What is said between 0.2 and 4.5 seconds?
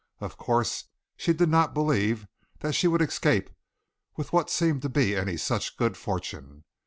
course, she did not believe that she would escape with what